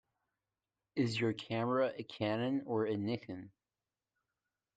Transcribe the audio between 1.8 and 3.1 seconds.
a Canon or a